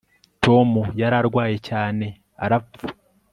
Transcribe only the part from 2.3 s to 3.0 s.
arapfa